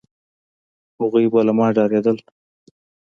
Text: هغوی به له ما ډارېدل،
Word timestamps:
هغوی 0.99 1.25
به 1.33 1.39
له 1.47 1.53
ما 1.57 1.67
ډارېدل، 1.75 2.17